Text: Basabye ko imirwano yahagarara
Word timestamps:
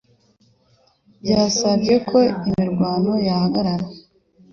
Basabye 1.29 1.95
ko 2.09 2.19
imirwano 2.47 3.13
yahagarara 3.27 3.85